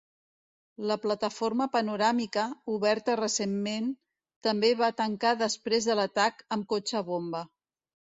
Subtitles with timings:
[0.91, 3.91] La plataforma panoràmica, oberta recentment,
[4.47, 7.43] també va tancar després de l'atac amb cotxe bomba.